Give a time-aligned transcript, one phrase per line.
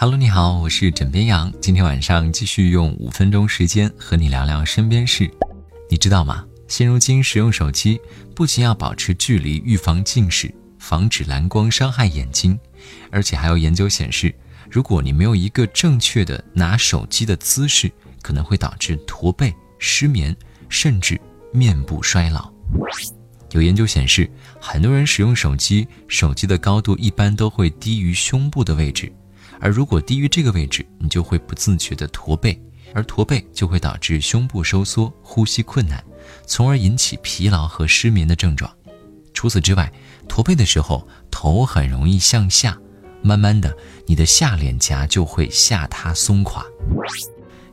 [0.00, 1.52] Hello，你好，我是枕边羊。
[1.60, 5.28] 今天晚上继续用五分钟时间和你聊聊身边事。
[5.90, 6.46] 你知道吗？
[6.68, 8.00] 现如今使用手机
[8.32, 12.56] 不仅要保持距离，预防近视，防止蓝光伤害眼睛，
[13.10, 14.32] 而且还有研究显示，
[14.70, 17.90] 如果你没有一个正确的拿手机的姿势，
[18.22, 20.36] 可能会导致驼背、失眠，
[20.68, 21.20] 甚至
[21.52, 22.48] 面部衰老。
[23.50, 24.30] 有研究显示，
[24.60, 29.12] 很多人使用手机，手机的高度一般都会低于胸部的位置。
[29.60, 32.60] 而如果低于这个位置，你就会不自觉的驼背，
[32.94, 36.02] 而驼背就会导致胸部收缩、呼吸困难，
[36.46, 38.70] 从而引起疲劳和失眠的症状。
[39.34, 39.92] 除此之外，
[40.28, 42.76] 驼背的时候头很容易向下，
[43.22, 43.76] 慢慢的
[44.06, 46.64] 你的下脸颊就会下塌松垮。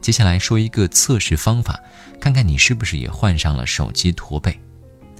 [0.02, 1.80] 接下来说一个测试方法，
[2.20, 4.60] 看看你是不是也患上了手机驼背。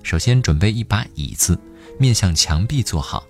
[0.04, 1.60] 首先准备一把椅子，
[2.00, 3.26] 面向墙壁坐好。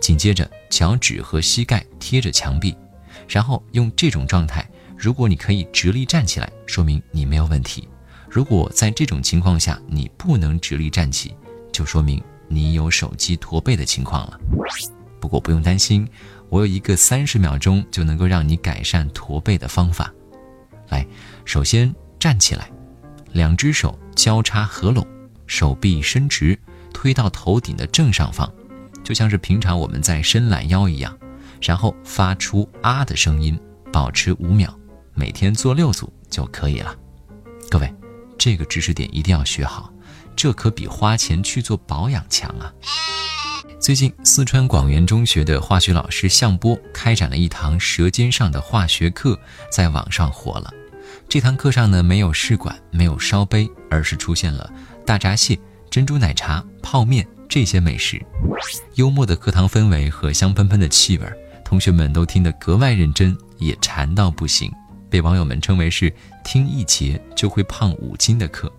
[0.00, 2.76] 紧接着，脚趾和膝盖贴着墙壁，
[3.28, 7.88] 然后用这种状态，如果你可以直立站起来，说明你没有问题；
[8.30, 11.34] 如果在这种情况下你不能直立站起，
[11.72, 14.40] 就说明你有手机驼背的情况了。
[15.20, 16.06] 不过不用担心，
[16.48, 20.12] 我有一个三十秒钟就能够让你改善驼背的方法。
[20.88, 21.04] 来，
[21.44, 22.70] 首先站起来，
[23.32, 25.04] 两只手交叉合拢，
[25.46, 26.56] 手臂伸直，
[26.92, 28.50] 推到头顶的正上方。
[29.02, 31.16] 就像是平常我们在伸懒腰一样，
[31.60, 33.58] 然后发出啊的声音，
[33.92, 34.72] 保持五秒，
[35.14, 36.94] 每天做六组就可以了。
[37.70, 37.92] 各位，
[38.38, 39.92] 这个知识点一定要学好，
[40.34, 42.72] 这可比花钱去做保养强啊！
[43.80, 49.38] 最近，四川广元中学的化学老师向波开展了一堂舌尖上的化学课，
[49.70, 50.72] 在网上火了。
[51.28, 54.72] 这堂课上呢，没有试管，没有烧杯，而是出现了
[55.04, 55.58] 大闸蟹、
[55.90, 57.26] 珍珠奶茶、泡面。
[57.48, 58.20] 这些美食，
[58.94, 61.32] 幽默的课堂氛围和香喷喷的气味，
[61.66, 64.72] 同学们都听得格外认真，也馋到不行，
[65.10, 68.72] 被网友们称为是听一节就会胖五斤的课。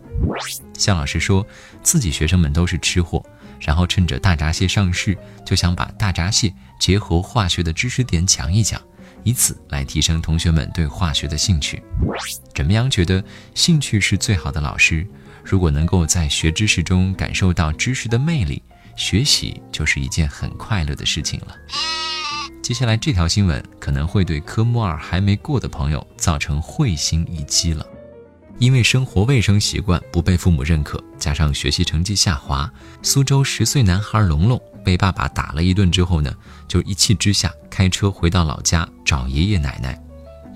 [0.74, 1.46] 向老师说
[1.84, 3.22] 自己学生们都是吃货，
[3.60, 8.82] 然后趁着大闸蟹上市，就想把大闸蟹结合化学的知识点讲一讲，
[9.24, 11.84] 以此来提升同学们对化学的兴趣。
[12.56, 12.90] 怎么样？
[12.90, 13.22] 觉得
[13.54, 15.06] 兴趣是最好的老师。
[15.44, 18.64] 如果能够在学知识中感受到知识的魅力，
[18.96, 21.54] 学习就是一件很快乐的事情了。
[22.68, 27.88] 接下来这条新闻可能会对科目二还没过的朋友造成会心一击了，
[28.60, 32.70] 因为生活卫生习惯不被父母认可，加上学习成绩下滑，
[33.02, 36.36] 苏州十岁男孩龙龙被爸爸打了一顿之后呢，
[36.68, 39.98] 就一气之下开车回到老家找爷爷奶奶。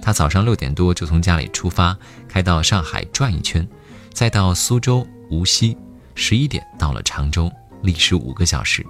[0.02, 1.98] 他早上六点多就从家里出发，
[2.28, 3.66] 开到上海转一圈。
[4.14, 5.78] 再到苏州、无锡，
[6.14, 7.50] 十一点到了常州，
[7.82, 8.86] 历时五个小时。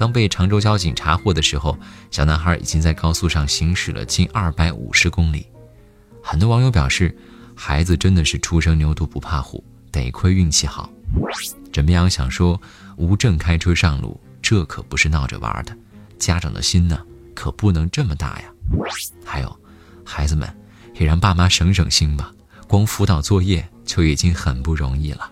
[0.00, 1.78] 当被常州交警查获的时候，
[2.10, 5.46] 小男孩已经在高速上行驶了近二百五十公里。
[6.22, 7.14] 很多网友表示，
[7.54, 9.62] 孩子真的是初生牛犊不怕虎，
[9.92, 10.88] 得亏运气好。
[11.70, 12.58] 枕边羊想说，
[12.96, 15.76] 无证开车上路，这可不是闹着玩的，
[16.18, 16.98] 家长的心呢，
[17.34, 18.44] 可不能这么大呀。
[19.22, 19.60] 还有，
[20.02, 20.48] 孩子们
[20.94, 22.32] 也让爸妈省省心吧，
[22.66, 23.68] 光辅导作业。
[23.84, 25.28] 就已经很不容易了。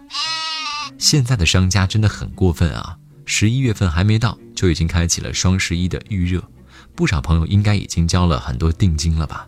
[0.98, 2.98] 现在的商家真的很过分啊！
[3.30, 6.42] 十一月份还没到，就已经开启了双十一的预热，
[6.94, 9.46] 不少朋友应该已经交了很多定金了吧？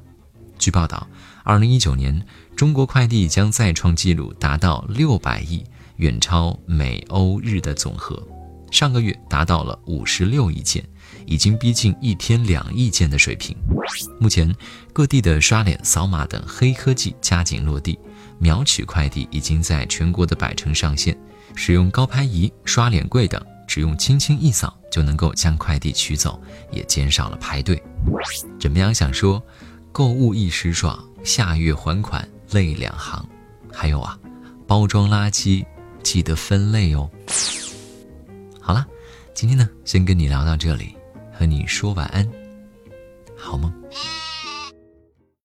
[0.58, 1.08] 据报道，
[1.44, 2.22] 二零一九年
[2.54, 5.64] 中国快递将再创纪录，达到六百亿，
[5.96, 8.22] 远超美欧日的总和。
[8.70, 10.84] 上个月达到了五十六亿件，
[11.24, 13.56] 已经逼近一天两亿件的水平。
[14.20, 14.54] 目前，
[14.92, 17.98] 各地的刷脸、扫码等黑科技加紧落地。
[18.38, 21.18] 秒取快递已经在全国的百城上线，
[21.54, 26.42] 使用高拍仪、刷脸柜等，只用轻轻一扫就能够将快递取走，
[26.72, 27.80] 也减少了排队。
[28.58, 28.92] 怎么样？
[28.92, 29.40] 想说，
[29.92, 33.24] 购物一时爽，下月还款泪两行。
[33.72, 34.18] 还有啊，
[34.66, 35.64] 包装垃圾
[36.02, 37.08] 记得分类哦。
[38.60, 38.84] 好了，
[39.34, 40.96] 今天呢，先跟你聊到这里，
[41.32, 42.28] 和你说晚安，
[43.36, 43.72] 好梦。